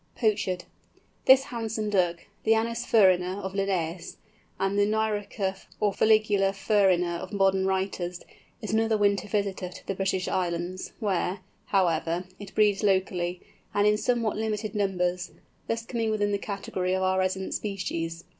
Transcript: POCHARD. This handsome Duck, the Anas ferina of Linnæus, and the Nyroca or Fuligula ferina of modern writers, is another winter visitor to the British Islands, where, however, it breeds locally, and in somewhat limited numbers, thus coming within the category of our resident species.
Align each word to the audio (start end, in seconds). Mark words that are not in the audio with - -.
POCHARD. 0.15 0.63
This 1.25 1.43
handsome 1.43 1.91
Duck, 1.91 2.25
the 2.43 2.55
Anas 2.55 2.87
ferina 2.87 3.39
of 3.43 3.53
Linnæus, 3.53 4.15
and 4.59 4.75
the 4.75 4.87
Nyroca 4.87 5.67
or 5.79 5.93
Fuligula 5.93 6.53
ferina 6.53 7.19
of 7.19 7.31
modern 7.31 7.67
writers, 7.67 8.19
is 8.63 8.73
another 8.73 8.97
winter 8.97 9.27
visitor 9.27 9.69
to 9.69 9.85
the 9.85 9.93
British 9.93 10.27
Islands, 10.27 10.93
where, 10.99 11.41
however, 11.67 12.23
it 12.39 12.55
breeds 12.55 12.81
locally, 12.81 13.41
and 13.75 13.85
in 13.85 13.95
somewhat 13.95 14.37
limited 14.37 14.73
numbers, 14.73 15.29
thus 15.67 15.85
coming 15.85 16.09
within 16.09 16.31
the 16.31 16.39
category 16.39 16.95
of 16.95 17.03
our 17.03 17.19
resident 17.19 17.53
species. 17.53 18.23